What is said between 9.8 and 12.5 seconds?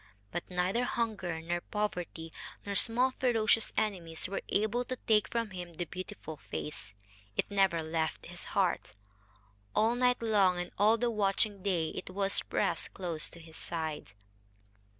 night long and all the watching day it was